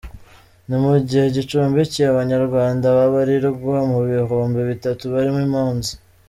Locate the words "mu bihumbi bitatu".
3.91-5.03